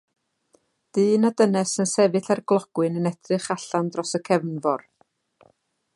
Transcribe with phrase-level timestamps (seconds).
[0.97, 4.87] Dyn a dynes yn sefyll ar glogwyn yn edrych allan dros y cefnfor.